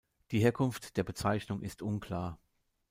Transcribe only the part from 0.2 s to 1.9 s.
Die Herkunft der Bezeichnung ist